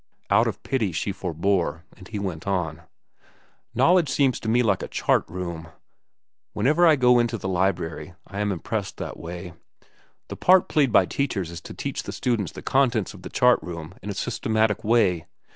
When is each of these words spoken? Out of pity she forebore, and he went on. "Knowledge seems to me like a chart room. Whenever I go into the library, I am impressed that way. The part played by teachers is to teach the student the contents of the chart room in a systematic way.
Out 0.31 0.47
of 0.47 0.63
pity 0.63 0.91
she 0.91 1.11
forebore, 1.11 1.83
and 1.95 2.07
he 2.07 2.17
went 2.17 2.47
on. 2.47 2.81
"Knowledge 3.75 4.09
seems 4.09 4.39
to 4.39 4.49
me 4.49 4.63
like 4.63 4.81
a 4.81 4.87
chart 4.87 5.25
room. 5.29 5.67
Whenever 6.53 6.87
I 6.87 6.95
go 6.95 7.19
into 7.19 7.37
the 7.37 7.47
library, 7.47 8.15
I 8.25 8.39
am 8.39 8.51
impressed 8.51 8.97
that 8.97 9.19
way. 9.19 9.53
The 10.29 10.35
part 10.37 10.67
played 10.67 10.91
by 10.91 11.05
teachers 11.05 11.51
is 11.51 11.61
to 11.61 11.75
teach 11.75 12.01
the 12.01 12.11
student 12.13 12.55
the 12.55 12.63
contents 12.63 13.13
of 13.13 13.21
the 13.21 13.29
chart 13.29 13.61
room 13.61 13.93
in 14.01 14.09
a 14.09 14.15
systematic 14.15 14.83
way. 14.83 15.27